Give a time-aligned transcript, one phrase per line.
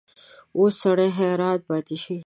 [0.57, 2.17] اوس سړی حیران پاتې شي.